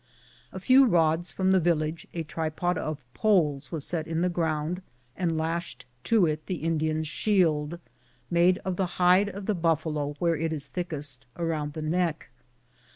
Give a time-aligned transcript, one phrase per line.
[0.51, 4.81] A few rods from the village a tripod of poles was set in the ground,
[5.15, 7.77] and lashed to it the Indian's shield,
[8.31, 12.31] made of the hide of the buffalo where it is thickest about the neck.